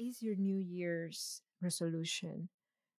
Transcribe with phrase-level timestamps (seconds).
[0.00, 2.48] is your New Year's resolution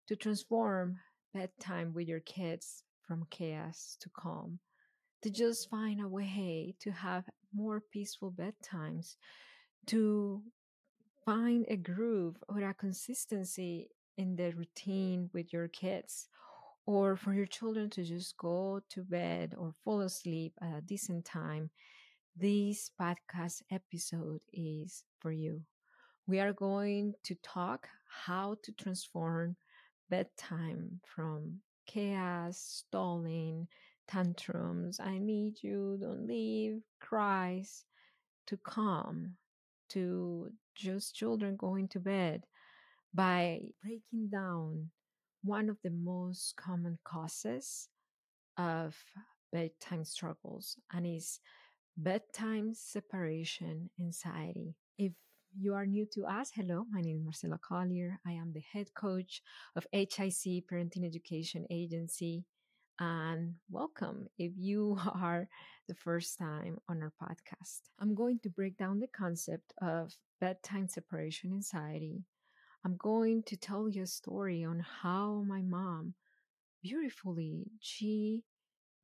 [0.08, 1.00] to transform
[1.34, 4.60] bedtime with your kids from chaos to calm,
[5.24, 7.24] to just find a way to have
[7.56, 9.16] more peaceful bedtimes,
[9.88, 10.44] to
[11.26, 16.28] find a groove or a consistency in the routine with your kids,
[16.86, 21.26] or for your children to just go to bed or fall asleep at a decent
[21.26, 21.72] time,
[22.38, 25.62] this podcast episode is for you.
[26.32, 29.58] We are going to talk how to transform
[30.10, 33.68] bedtime from chaos, stalling,
[34.08, 37.84] tantrums, I need you, don't leave, cries,
[38.48, 39.36] to calm,
[39.90, 42.46] to just children going to bed
[43.14, 44.90] by breaking down
[45.44, 47.90] one of the most common causes
[48.58, 48.96] of
[49.52, 51.42] bedtime struggles and is
[51.98, 54.76] bedtime separation anxiety.
[54.98, 55.12] If
[55.58, 58.20] you are new to us, hello, my name is Marcela Collier.
[58.26, 59.42] I am the head coach
[59.76, 62.46] of HIC Parenting Education Agency.
[63.00, 65.48] And welcome if you are
[65.88, 67.82] the first time on our podcast.
[68.00, 72.24] I'm going to break down the concept of bedtime separation anxiety.
[72.86, 76.14] I'm going to tell you a story on how my mom
[76.82, 78.44] beautifully she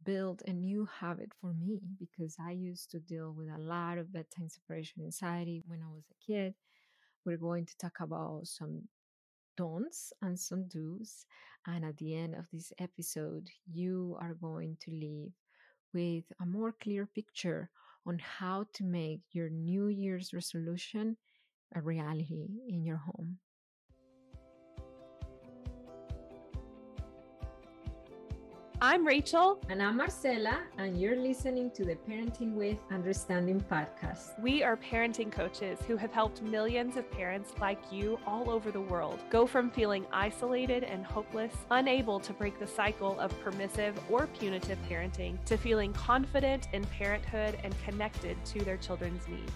[0.04, 4.14] built a new habit for me because I used to deal with a lot of
[4.14, 6.54] bedtime separation anxiety when I was a kid.
[7.26, 8.84] We're going to talk about some
[9.58, 11.26] don'ts and some do's.
[11.66, 15.34] And at the end of this episode, you are going to leave
[15.94, 17.70] with a more clear picture
[18.06, 21.18] on how to make your New Year's resolution
[21.76, 23.40] a reality in your home.
[28.90, 29.62] I'm Rachel.
[29.68, 34.42] And I'm Marcela, and you're listening to the Parenting with Understanding podcast.
[34.42, 38.80] We are parenting coaches who have helped millions of parents like you all over the
[38.80, 44.28] world go from feeling isolated and hopeless, unable to break the cycle of permissive or
[44.28, 49.52] punitive parenting, to feeling confident in parenthood and connected to their children's needs.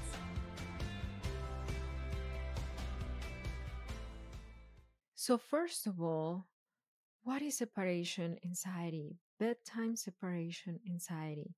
[5.15, 6.47] So, first of all,
[7.23, 9.17] what is separation anxiety?
[9.39, 11.55] Bedtime separation anxiety.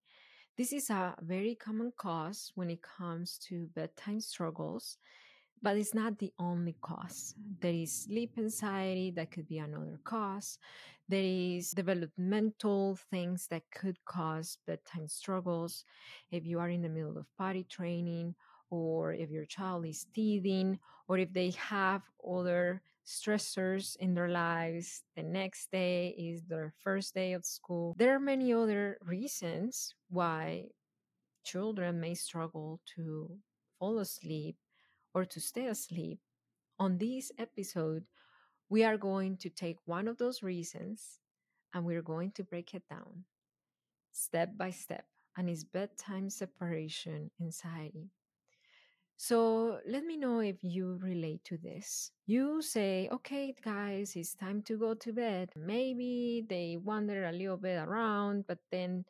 [0.58, 4.98] This is a very common cause when it comes to bedtime struggles,
[5.62, 7.34] but it's not the only cause.
[7.62, 10.60] There is sleep anxiety that could be another cause.
[11.10, 15.86] There is developmental things that could cause bedtime struggles.
[16.32, 18.36] If you are in the middle of potty training,
[18.70, 25.04] or if your child is teething, or if they have other stressors in their lives.
[25.16, 27.96] The next day is their first day of school.
[27.98, 30.70] There are many other reasons why
[31.44, 33.38] children may struggle to
[33.80, 34.56] fall asleep
[35.14, 36.20] or to stay asleep.
[36.80, 38.06] On this episode,
[38.70, 41.20] we are going to take one of those reasons
[41.74, 43.26] and we're going to break it down
[44.14, 48.10] step by step, and it's bedtime separation anxiety.
[49.24, 52.12] So let me know if you relate to this.
[52.26, 55.50] You say, okay, guys, it's time to go to bed.
[55.56, 59.06] Maybe they wander a little bit around, but then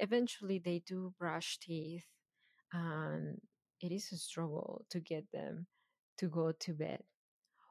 [0.00, 2.04] eventually they do brush teeth.
[2.72, 3.40] And
[3.80, 5.68] it is a struggle to get them
[6.18, 7.04] to go to bed.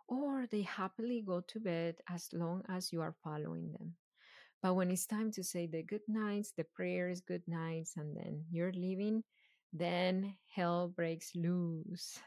[0.07, 3.95] Or they happily go to bed as long as you are following them.
[4.61, 8.45] But when it's time to say the good nights, the prayers, good nights, and then
[8.49, 9.25] you're leaving,
[9.73, 12.19] then hell breaks loose.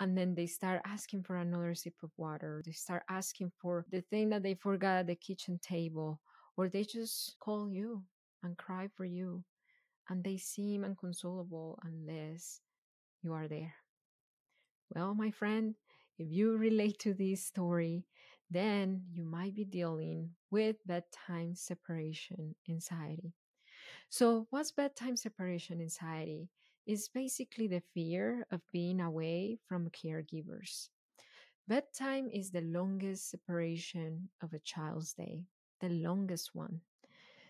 [0.00, 2.62] And then they start asking for another sip of water.
[2.66, 6.20] They start asking for the thing that they forgot at the kitchen table,
[6.56, 8.02] or they just call you
[8.42, 9.44] and cry for you.
[10.08, 12.60] And they seem inconsolable unless
[13.22, 13.74] you are there.
[14.94, 15.74] Well, my friend,
[16.18, 18.06] if you relate to this story,
[18.50, 23.34] then you might be dealing with bedtime separation anxiety.
[24.14, 26.48] So, what's bedtime separation anxiety?
[26.86, 30.90] It's basically the fear of being away from caregivers.
[31.66, 35.42] Bedtime is the longest separation of a child's day,
[35.80, 36.80] the longest one.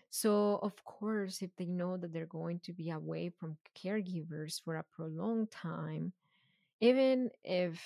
[0.09, 4.77] So, of course, if they know that they're going to be away from caregivers for
[4.77, 6.13] a prolonged time,
[6.81, 7.79] even if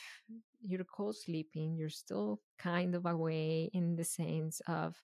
[0.65, 4.95] you're co sleeping, you're still kind of away in the sense of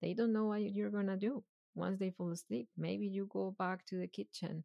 [0.00, 1.42] they don't know what you're going to do
[1.74, 2.68] once they fall asleep.
[2.76, 4.64] Maybe you go back to the kitchen.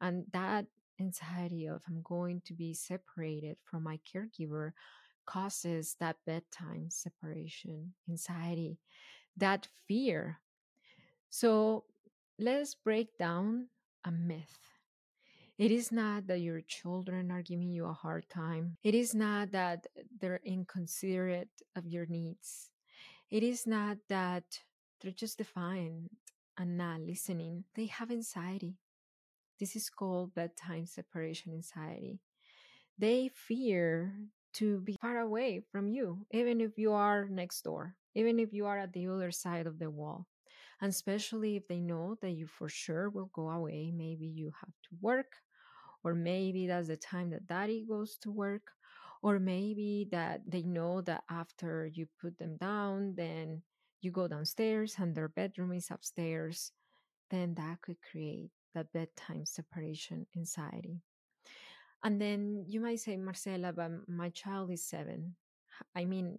[0.00, 0.66] And that
[1.00, 4.72] anxiety of I'm going to be separated from my caregiver
[5.26, 8.78] causes that bedtime separation anxiety,
[9.36, 10.40] that fear.
[11.30, 11.84] So
[12.38, 13.68] let's break down
[14.04, 14.58] a myth.
[15.58, 18.78] It is not that your children are giving you a hard time.
[18.82, 19.86] It is not that
[20.18, 22.70] they're inconsiderate of your needs.
[23.30, 24.44] It is not that
[25.00, 26.10] they're just defiant
[26.60, 28.76] and not listening, they have anxiety.
[29.60, 32.20] This is called bedtime separation anxiety.
[32.98, 34.14] They fear
[34.54, 38.66] to be far away from you, even if you are next door, even if you
[38.66, 40.26] are at the other side of the wall.
[40.80, 43.92] And especially if they know that you for sure will go away.
[43.94, 45.32] Maybe you have to work,
[46.04, 48.72] or maybe that's the time that daddy goes to work,
[49.22, 53.62] or maybe that they know that after you put them down, then
[54.00, 56.72] you go downstairs and their bedroom is upstairs,
[57.30, 61.00] then that could create that bedtime separation anxiety.
[62.02, 65.34] And then you might say, Marcela, but my child is seven.
[65.94, 66.38] I mean,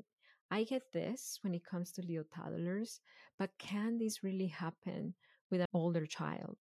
[0.49, 2.99] I get this when it comes to little toddlers,
[3.37, 5.13] but can this really happen
[5.49, 6.57] with an older child?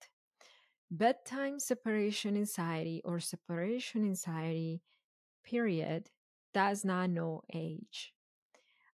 [0.90, 4.82] Bedtime separation anxiety or separation anxiety,
[5.44, 6.10] period,
[6.52, 8.12] does not know age.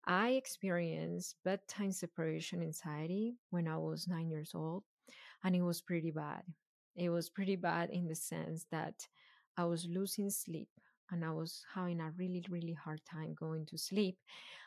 [0.06, 4.84] I experienced bedtime separation anxiety when I was nine years old,
[5.42, 6.42] and it was pretty bad.
[6.96, 9.08] It was pretty bad in the sense that
[9.56, 10.68] I was losing sleep
[11.10, 14.18] and I was having a really, really hard time going to sleep.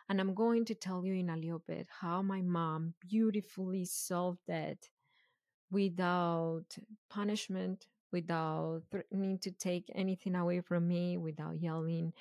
[0.10, 4.40] And I'm going to tell you in a little bit how my mom beautifully solved
[4.48, 4.78] that
[5.72, 6.66] without
[7.10, 12.14] punishment, without threatening to take anything away from me, without yelling,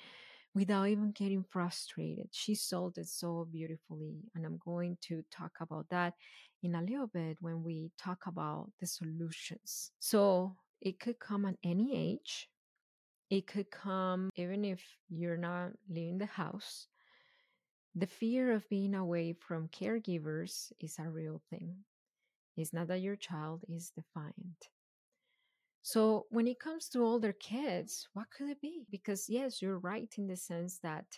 [0.57, 2.27] without even getting frustrated.
[2.31, 4.23] She solved it so beautifully.
[4.33, 6.15] And I'm going to talk about that
[6.63, 9.91] in a little bit when we talk about the solutions.
[9.99, 12.49] So it could come at any age.
[13.29, 16.87] It could come even if you're not leaving the house.
[17.93, 21.75] The fear of being away from caregivers is a real thing.
[22.55, 24.69] It's not that your child is defiant.
[25.87, 28.83] So, when it comes to older kids, what could it be?
[28.91, 31.17] Because, yes, you're right in the sense that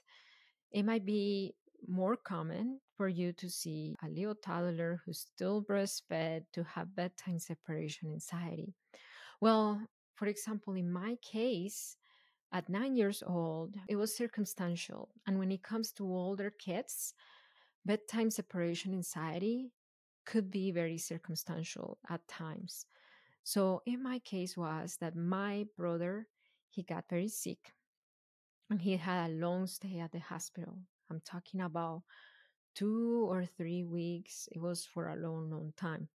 [0.71, 1.55] it might be
[1.87, 7.39] more common for you to see a little toddler who's still breastfed to have bedtime
[7.39, 8.75] separation anxiety.
[9.41, 11.97] Well, for example, in my case,
[12.51, 15.09] at nine years old, it was circumstantial.
[15.27, 17.13] And when it comes to older kids,
[17.85, 19.71] bedtime separation anxiety
[20.25, 22.85] could be very circumstantial at times.
[23.43, 26.27] So in my case was that my brother
[26.69, 27.73] he got very sick
[28.69, 30.77] and he had a long stay at the hospital.
[31.09, 32.03] I'm talking about
[32.75, 34.47] 2 or 3 weeks.
[34.51, 36.09] It was for a long long time.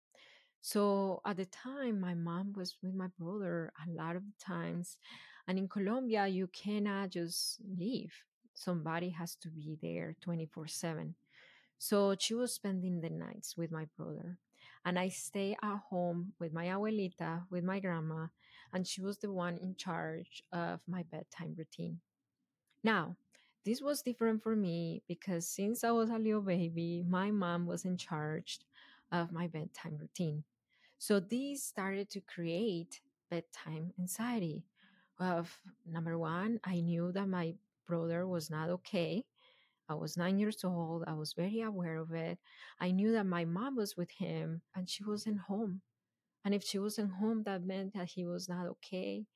[0.62, 4.96] So at the time my mom was with my brother a lot of times
[5.46, 8.14] and in Colombia you cannot just leave.
[8.54, 11.16] Somebody has to be there 24/7.
[11.78, 14.38] So she was spending the nights with my brother.
[14.84, 18.26] And I stay at home with my abuelita, with my grandma,
[18.72, 22.00] and she was the one in charge of my bedtime routine.
[22.82, 23.16] Now,
[23.64, 27.84] this was different for me because since I was a little baby, my mom was
[27.84, 28.60] in charge
[29.10, 30.44] of my bedtime routine.
[30.98, 34.64] So this started to create bedtime anxiety.
[35.18, 37.54] Of number one, I knew that my
[37.86, 39.24] brother was not okay
[39.88, 41.04] I was nine years old.
[41.06, 42.38] I was very aware of it.
[42.80, 45.82] I knew that my mom was with him and she wasn't home.
[46.44, 49.26] And if she wasn't home, that meant that he was not okay.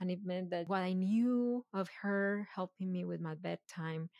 [0.00, 4.10] And it meant that what I knew of her helping me with my bedtime,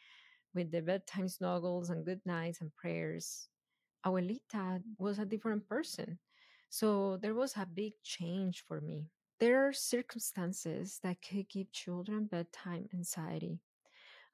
[0.54, 3.48] with the bedtime snuggles and good nights and prayers,
[4.04, 6.18] Abuelita was a different person.
[6.70, 9.06] So there was a big change for me.
[9.40, 13.60] There are circumstances that could give children bedtime anxiety.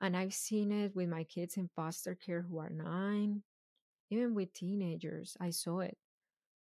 [0.01, 3.43] And I've seen it with my kids in foster care who are nine,
[4.11, 5.37] even with teenagers.
[5.41, 5.97] I saw it.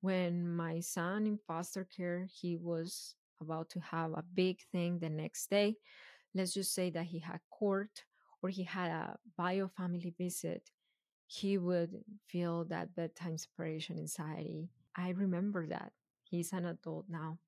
[0.01, 5.09] When my son in foster care, he was about to have a big thing the
[5.09, 5.75] next day.
[6.33, 8.03] Let's just say that he had court
[8.41, 10.69] or he had a bio family visit.
[11.27, 14.69] He would feel that bedtime separation anxiety.
[14.95, 15.91] I remember that.
[16.23, 17.39] He's an adult now.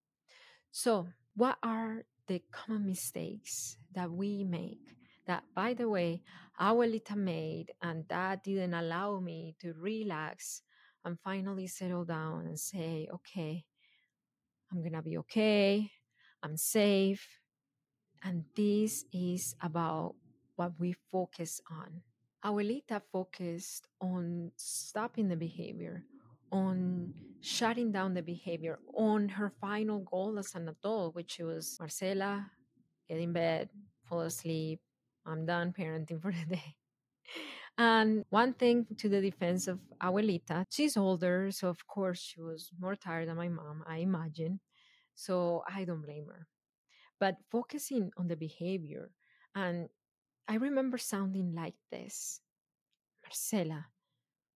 [0.72, 4.96] So, what are the common mistakes that we make
[5.30, 6.22] that, by the way,
[6.60, 10.64] Abuelita made, and that didn't allow me to relax
[11.06, 13.64] and finally settle down and say, okay,
[14.72, 15.92] I'm gonna be okay,
[16.44, 17.40] I'm safe.
[18.24, 20.16] And this is about
[20.56, 22.02] what we focus on.
[22.44, 26.04] Abuelita focused on stopping the behavior,
[26.52, 32.50] on shutting down the behavior, on her final goal as an adult, which was Marcela,
[33.08, 33.70] get in bed,
[34.04, 34.82] fall asleep,
[35.30, 36.76] I'm done parenting for the day.
[37.78, 42.72] And one thing to the defense of Abuelita, she's older, so of course she was
[42.80, 44.60] more tired than my mom, I imagine.
[45.16, 46.48] So I don't blame her.
[47.20, 49.12] But focusing on the behavior
[49.56, 49.90] and
[50.48, 52.42] I remember sounding like this
[53.24, 53.88] Marcela,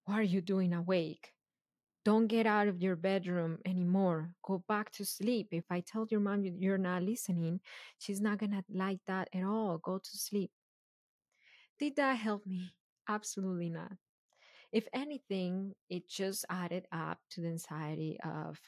[0.05, 1.33] what are you doing awake?
[2.05, 4.35] Don't get out of your bedroom anymore.
[4.43, 5.49] Go back to sleep.
[5.51, 7.61] If I tell your mom you're not listening,
[7.99, 9.77] she's not going to like that at all.
[9.77, 10.51] Go to sleep.
[11.79, 12.73] Did that help me?
[13.07, 13.93] Absolutely not.
[14.71, 18.59] If anything, it just added up to the anxiety of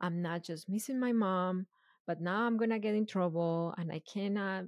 [0.00, 1.66] I'm not just missing my mom,
[2.06, 4.64] but now I'm going to get in trouble and I cannot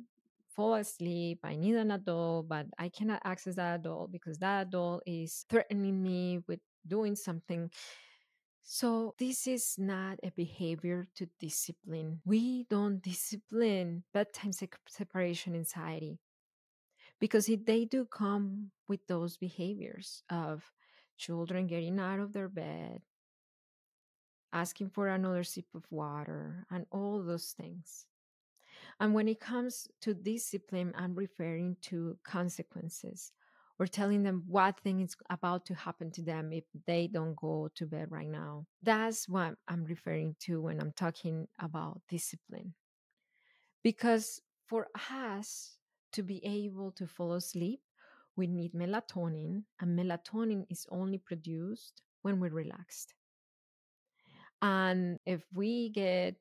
[0.48, 1.40] fall asleep.
[1.44, 6.02] I need an adult, but I cannot access that adult because that adult is threatening
[6.02, 7.70] me with doing something.
[8.62, 12.20] So, this is not a behavior to discipline.
[12.24, 14.52] We don't discipline bedtime
[14.88, 16.18] separation anxiety
[17.20, 20.72] because they do come with those behaviors of
[21.16, 23.00] children getting out of their bed,
[24.52, 28.06] asking for another sip of water, and all those things.
[29.00, 33.32] And when it comes to discipline, I'm referring to consequences
[33.78, 37.68] or telling them what thing is about to happen to them if they don't go
[37.76, 38.66] to bed right now.
[38.82, 42.74] That's what I'm referring to when I'm talking about discipline.
[43.84, 45.77] Because for us
[46.12, 47.80] to be able to fall asleep,
[48.36, 53.14] we need melatonin, and melatonin is only produced when we're relaxed.
[54.60, 56.36] And if we get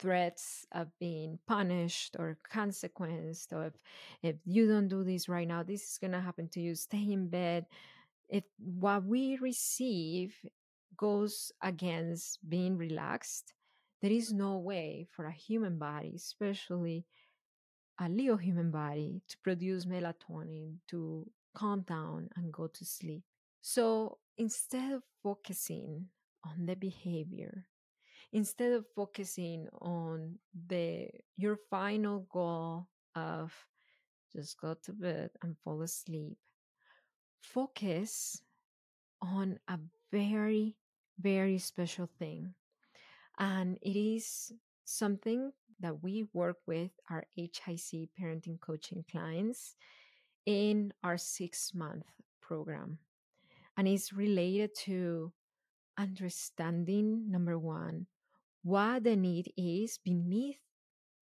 [0.00, 3.74] threats of being punished or consequenced or if,
[4.22, 7.12] if you don't do this right now this is going to happen to you stay
[7.12, 7.66] in bed
[8.30, 10.34] if what we receive
[10.96, 13.52] goes against being relaxed
[14.00, 17.04] there is no way for a human body especially
[18.00, 23.22] a leo human body to produce melatonin to calm down and go to sleep.
[23.60, 26.06] So instead of focusing
[26.44, 27.66] on the behavior
[28.32, 30.38] instead of focusing on
[30.68, 33.52] the your final goal of
[34.32, 36.36] just go to bed and fall asleep
[37.42, 38.40] focus
[39.22, 39.78] on a
[40.12, 40.76] very
[41.20, 42.54] very special thing.
[43.38, 44.52] And it is
[44.84, 49.74] something that we work with our HIC parenting coaching clients
[50.46, 52.06] in our 6 month
[52.40, 52.98] program
[53.76, 55.32] and it's related to
[55.98, 58.06] understanding number 1
[58.62, 60.60] what the need is beneath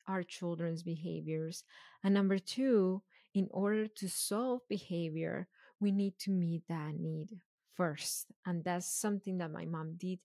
[0.09, 1.65] our children's behaviors.
[2.03, 3.03] And number two,
[3.35, 5.47] in order to solve behavior,
[5.81, 7.39] we need to meet that need
[7.75, 8.27] first.
[8.45, 10.19] And that's something that my mom did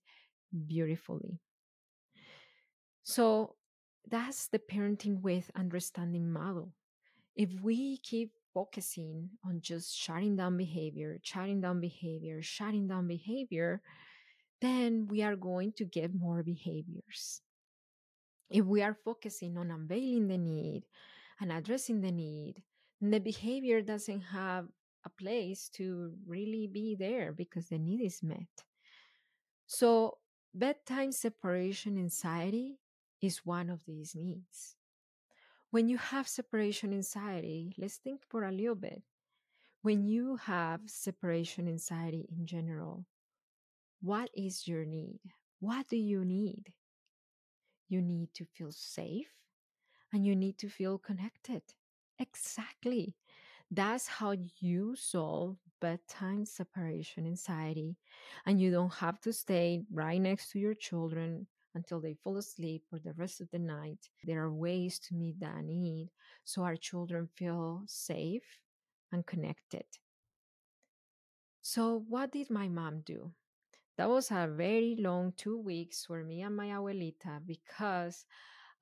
[0.66, 1.38] beautifully.
[3.04, 3.54] So
[4.10, 6.72] that's the parenting with understanding model.
[7.36, 13.82] If we keep focusing on just shutting down behavior, shutting down behavior, shutting down behavior,
[14.60, 17.40] then we are going to get more behaviors.
[18.50, 20.84] If we are focusing on unveiling the need
[21.40, 22.62] and addressing the need,
[23.00, 24.66] the behavior doesn't have
[25.04, 28.64] a place to really be there because the need is met.
[29.66, 30.18] So,
[30.54, 32.78] bedtime separation anxiety
[33.24, 34.76] is one of these needs.
[35.70, 39.02] When you have separation anxiety, let's think for a little bit.
[39.82, 43.06] When you have separation anxiety in general,
[44.02, 45.20] what is your need?
[45.60, 46.72] What do you need?
[47.88, 49.32] You need to feel safe
[50.12, 51.62] and you need to feel connected.
[52.18, 53.16] Exactly.
[53.70, 57.96] That's how you solve bedtime separation anxiety.
[58.46, 62.84] And you don't have to stay right next to your children until they fall asleep
[62.92, 64.08] or the rest of the night.
[64.24, 66.10] There are ways to meet that need
[66.44, 68.60] so our children feel safe
[69.12, 69.84] and connected.
[71.62, 73.32] So, what did my mom do?
[73.96, 78.26] That was a very long two weeks for me and my abuelita because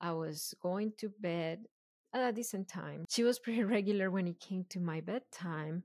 [0.01, 1.65] I was going to bed
[2.13, 3.05] at a decent time.
[3.09, 5.83] She was pretty regular when it came to my bedtime,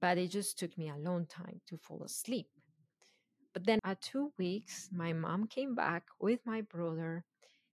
[0.00, 2.48] but it just took me a long time to fall asleep.
[3.52, 7.24] But then at two weeks, my mom came back with my brother.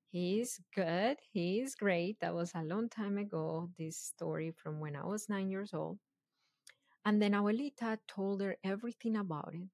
[0.10, 1.18] He's good.
[1.32, 2.20] He's great.
[2.22, 6.00] That was a long time ago, this story from when I was nine years old.
[7.06, 9.70] And then Abuelita told her everything about it.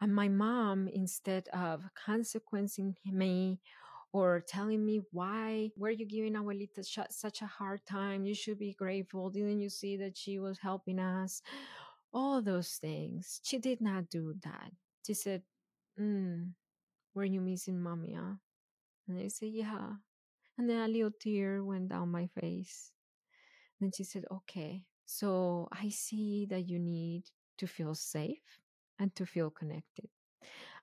[0.00, 3.60] And my mom, instead of consequencing me
[4.12, 8.26] or telling me why were you giving Abuelita such a hard time?
[8.26, 9.30] You should be grateful.
[9.30, 11.42] Didn't you see that she was helping us?
[12.12, 13.40] All those things.
[13.44, 14.72] She did not do that.
[15.06, 15.42] She said,
[15.98, 16.52] mm,
[17.14, 18.14] Were you missing mommy?
[18.14, 18.36] Huh?
[19.08, 19.94] And I said, Yeah.
[20.58, 22.92] And then a little tear went down my face.
[23.80, 27.24] Then she said, Okay, so I see that you need
[27.58, 28.60] to feel safe
[28.98, 30.08] and to feel connected.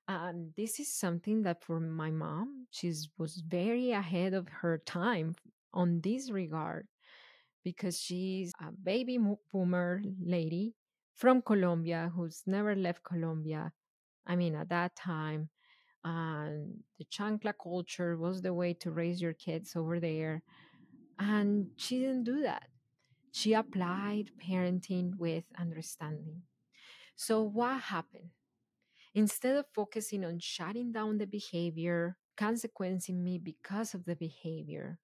[0.07, 5.35] And this is something that for my mom, she was very ahead of her time
[5.73, 6.87] on this regard
[7.63, 9.19] because she's a baby
[9.51, 10.75] boomer lady
[11.15, 13.73] from Colombia who's never left Colombia.
[14.27, 15.49] I mean, at that time,
[16.03, 20.43] the chancla culture was the way to raise your kids over there.
[21.19, 22.67] And she didn't do that.
[23.31, 26.43] She applied parenting with understanding.
[27.15, 28.31] So, what happened?
[29.13, 34.99] Instead of focusing on shutting down the behavior, consequencing me because of the behavior,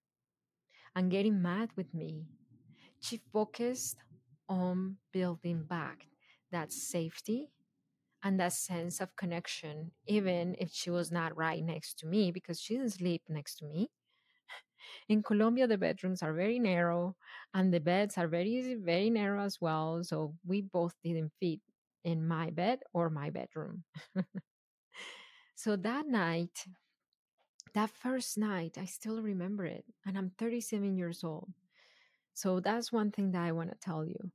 [0.95, 2.25] and getting mad with me,
[3.01, 3.97] she focused
[4.49, 6.07] on building back
[6.51, 7.49] that safety
[8.25, 12.59] and that sense of connection, even if she was not right next to me because
[12.59, 13.87] she didn't sleep next to me.
[15.09, 17.15] In Colombia, the bedrooms are very narrow
[17.53, 20.03] and the beds are very, very narrow as well.
[20.03, 21.59] So we both didn't fit
[22.03, 23.83] in my bed or my bedroom.
[25.55, 26.65] so that night,
[27.75, 29.85] that first night, I still remember it.
[30.05, 31.49] And I'm 37 years old.
[32.33, 34.31] So that's one thing that I want to tell you.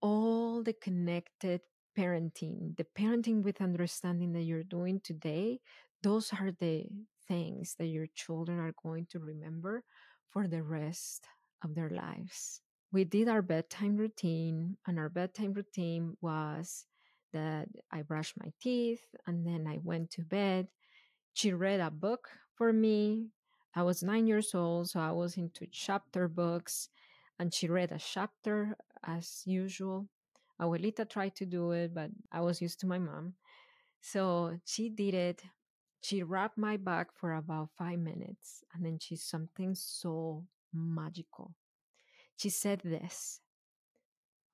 [0.00, 1.60] All the connected
[1.96, 5.60] parenting, the parenting with understanding that you're doing today,
[6.02, 6.86] those are the
[7.26, 9.82] things that your children are going to remember
[10.30, 11.26] for the rest
[11.64, 12.60] of their lives.
[12.92, 16.86] We did our bedtime routine, and our bedtime routine was
[17.32, 20.68] that I brushed my teeth and then I went to bed.
[21.34, 23.28] She read a book for me.
[23.74, 26.88] I was nine years old, so I was into chapter books,
[27.38, 30.08] and she read a chapter as usual.
[30.60, 33.34] Abuelita tried to do it, but I was used to my mom.
[34.00, 35.42] So she did it.
[36.02, 41.54] She wrapped my back for about five minutes, and then she something so magical.
[42.36, 43.40] She said this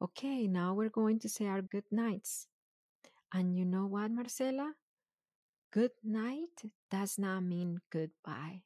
[0.03, 2.49] Okay, now we're going to say our good nights.
[3.33, 4.75] And you know what, Marcela?
[5.71, 8.63] Good night does not mean goodbye.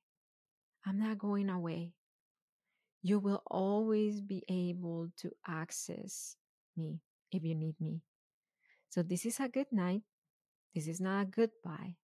[0.87, 1.93] I'm not going away.
[3.03, 6.37] You will always be able to access
[6.77, 7.01] me
[7.33, 8.03] if you need me.
[8.89, 10.03] So, this is a good night.
[10.75, 11.97] This is not a goodbye.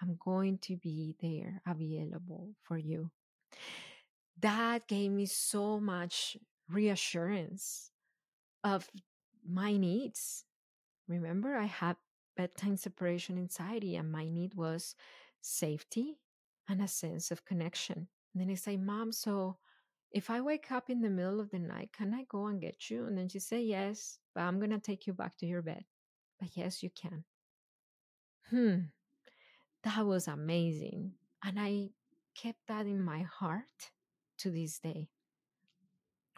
[0.00, 3.10] I'm going to be there available for you.
[4.40, 6.36] That gave me so much
[6.68, 7.90] reassurance
[8.62, 8.88] of
[9.46, 10.44] my needs.
[11.08, 11.96] Remember, I had
[12.36, 14.94] bedtime separation anxiety, and my need was
[15.40, 16.18] safety
[16.68, 18.08] and a sense of connection.
[18.34, 19.58] And then I say, Mom, so
[20.14, 22.88] if I wake up in the middle of the night, can I go and get
[22.88, 23.06] you?
[23.06, 25.84] And then she said, Yes, but I'm going to take you back to your bed.
[26.38, 27.24] But yes, you can.
[28.48, 28.76] Hmm,
[29.82, 31.12] that was amazing.
[31.44, 31.90] And I
[32.36, 33.90] kept that in my heart
[34.38, 35.08] to this day.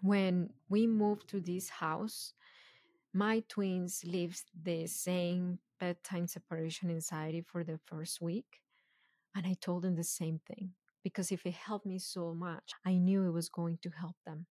[0.01, 2.33] When we moved to this house,
[3.13, 8.63] my twins lived the same bedtime separation anxiety for the first week.
[9.35, 10.73] And I told them the same thing
[11.07, 14.47] because if it helped me so much, I knew it was going to help them.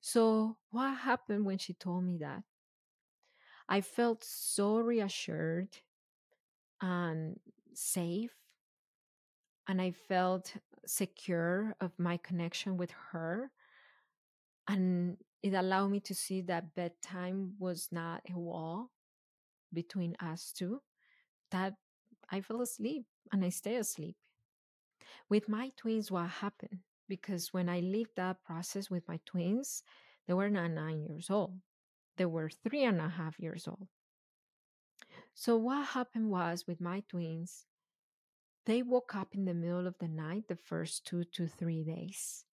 [0.00, 2.44] So, what happened when she told me that?
[3.68, 5.76] I felt so reassured
[6.80, 7.40] and
[7.74, 8.30] safe,
[9.66, 10.54] and I felt
[10.86, 13.50] secure of my connection with her.
[14.68, 18.92] And it allowed me to see that bedtime was not a wall
[19.72, 20.80] between us two,
[21.50, 21.74] that
[22.30, 24.14] I fell asleep and I stay asleep.
[25.28, 26.80] With my twins, what happened?
[27.08, 29.82] Because when I lived that process with my twins,
[30.26, 31.60] they were not nine years old.
[32.16, 33.88] They were three and a half years old.
[35.34, 37.66] So, what happened was with my twins,
[38.64, 42.44] they woke up in the middle of the night the first two to three days,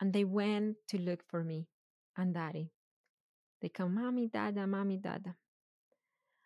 [0.00, 1.68] and they went to look for me
[2.16, 2.72] and daddy.
[3.60, 5.36] They come, Mommy, Dada, Mommy, Dada.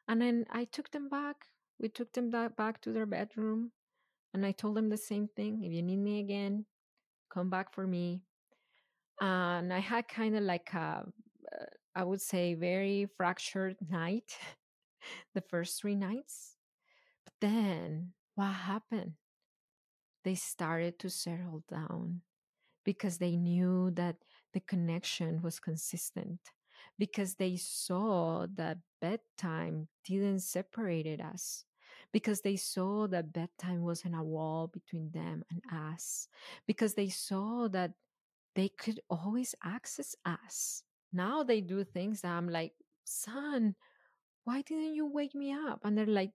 [0.09, 1.47] And then I took them back.
[1.79, 3.73] We took them back to their bedroom
[4.37, 5.65] and I told them the same thing.
[5.65, 6.67] If you need me again,
[7.33, 8.21] come back for me.
[9.19, 11.07] And I had kind of like a,
[11.95, 14.37] I would say, very fractured night
[15.35, 16.57] the first three nights.
[17.25, 19.15] But then what happened?
[20.23, 22.21] They started to settle down
[22.85, 24.17] because they knew that
[24.53, 26.41] the connection was consistent,
[26.99, 31.65] because they saw that bedtime didn't separate us
[32.17, 35.61] because they saw that bedtime wasn't a wall between them and
[35.93, 36.29] us,
[36.67, 37.91] because they saw that
[38.55, 40.83] they could always access us.
[41.13, 42.73] Now they do things that I'm like,
[43.05, 43.75] son,
[44.45, 45.81] why didn't you wake me up?
[45.85, 46.31] And they're like,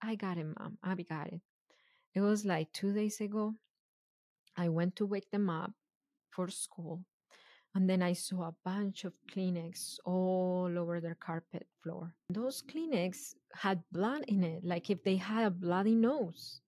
[0.00, 0.78] I got it, mom.
[0.80, 1.40] I got it.
[2.14, 3.56] It was like two days ago.
[4.56, 5.72] I went to wake them up
[6.30, 7.04] for school.
[7.76, 12.14] And then I saw a bunch of Kleenex all over their carpet floor.
[12.30, 16.62] Those Kleenex had blood in it, like if they had a bloody nose.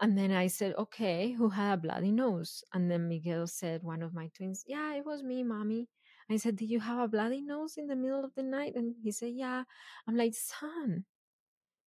[0.00, 2.62] And then I said, okay, who had a bloody nose?
[2.74, 5.88] And then Miguel said, one of my twins, yeah, it was me, mommy.
[6.30, 8.74] I said, did you have a bloody nose in the middle of the night?
[8.76, 9.64] And he said, yeah.
[10.06, 11.06] I'm like, son,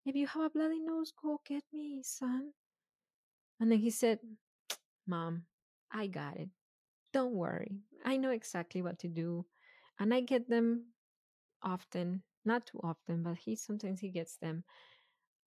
[0.05, 2.51] if you have a bloody nose, go get me, son.
[3.61, 4.19] And then he said,
[5.07, 5.43] mom,
[5.93, 6.49] I got it.
[7.13, 7.81] Don't worry.
[8.05, 9.45] I know exactly what to do.
[9.99, 10.85] And I get them
[11.63, 14.63] often, not too often, but he sometimes he gets them.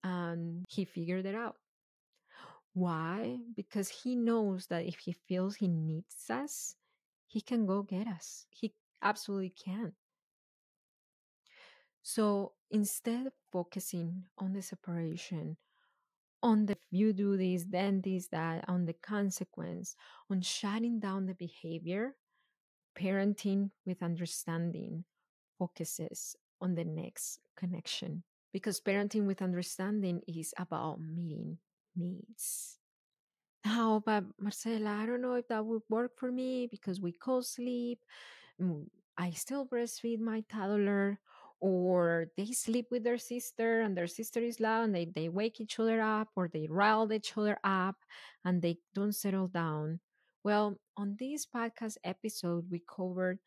[0.04, 1.56] And he figured it out.
[2.74, 3.38] Why?
[3.54, 6.76] Because he knows that if he feels he needs us,
[7.26, 8.46] he can go get us.
[8.50, 9.94] He absolutely can.
[12.02, 15.56] So instead of focusing on the separation,
[16.42, 19.96] on the you do this, then this, that, on the consequence,
[20.30, 22.14] on shutting down the behavior,
[22.98, 25.04] parenting with understanding
[25.58, 28.22] focuses on the next connection.
[28.52, 31.58] Because parenting with understanding is about meeting
[31.96, 32.78] needs.
[33.64, 37.40] Now, but Marcela, I don't know if that would work for me because we co
[37.40, 38.00] sleep.
[38.60, 38.86] Mm,
[39.18, 41.20] I still breastfeed my toddler,
[41.62, 45.60] or they sleep with their sister and their sister is loud and they, they wake
[45.60, 47.94] each other up, or they rile each other up
[48.44, 50.00] and they don't settle down.
[50.42, 53.38] Well, on this podcast episode, we covered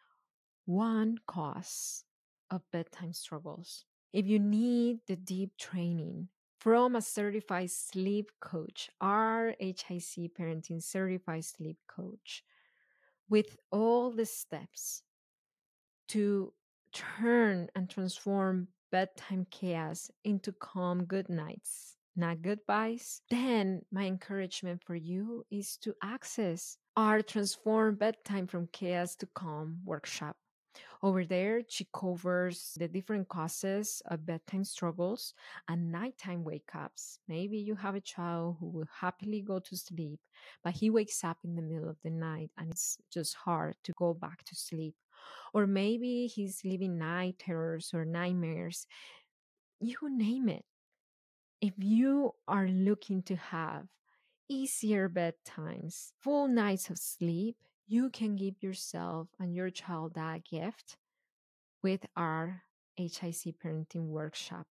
[0.64, 2.06] one cause
[2.50, 3.84] of bedtime struggles.
[4.14, 11.78] If you need the deep training from a certified sleep coach, RHIC Parenting Certified Sleep
[11.86, 12.44] Coach,
[13.28, 15.04] with all the steps
[16.08, 16.54] to
[16.96, 24.96] turn and transform bedtime chaos into calm good nights, not goodbyes, then my encouragement for
[24.96, 30.38] you is to access our Transform Bedtime from Chaos to Calm workshop.
[31.04, 35.34] Over there, she covers the different causes of bedtime struggles
[35.68, 37.20] and nighttime wake ups.
[37.28, 40.20] Maybe you have a child who will happily go to sleep,
[40.64, 43.94] but he wakes up in the middle of the night and it's just hard to
[43.98, 44.96] go back to sleep.
[45.54, 48.88] Or maybe he's living night terrors or nightmares.
[49.80, 50.66] You name it.
[51.62, 53.88] If you are looking to have
[54.50, 57.58] easier bedtimes, full nights of sleep,
[57.88, 60.98] you can give yourself and your child that gift
[61.84, 62.64] with our
[62.96, 64.68] HIC parenting workshop.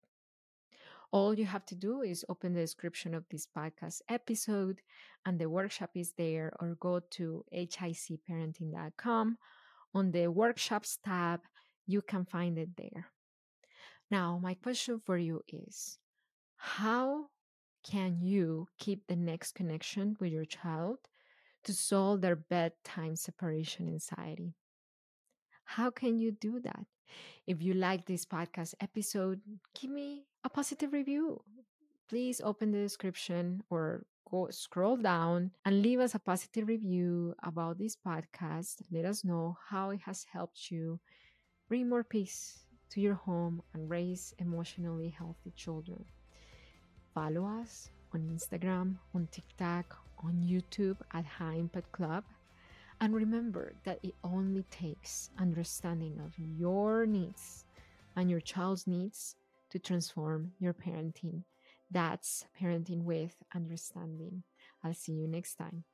[1.13, 4.83] All you have to do is open the description of this podcast episode,
[5.25, 9.39] and the workshop is there, or go to hicparenting.com.
[9.95, 11.41] On the workshops tab,
[11.87, 13.07] you can find it there.
[14.11, 15.99] Now, my question for you is
[16.57, 17.27] how
[17.85, 20.99] can you keep the next connection with your child
[21.65, 24.55] to solve their bedtime separation anxiety.
[25.65, 26.85] How can you do that?
[27.47, 29.41] If you like this podcast episode,
[29.79, 31.41] give me a positive review.
[32.09, 34.05] Please open the description or
[34.35, 38.83] go scroll down and leave us a positive review about this podcast.
[38.91, 40.99] Let us know how it has helped you
[41.69, 46.05] bring more peace to your home and raise emotionally healthy children.
[47.15, 52.25] Follow us on Instagram, on TikTok, on YouTube at High Impact Club.
[53.01, 57.67] And remember that it only takes understanding of your needs
[58.17, 59.37] and your child's needs
[59.71, 61.45] to transform your parenting.
[61.91, 64.43] That's parenting with understanding.
[64.83, 65.85] I'll see you next time.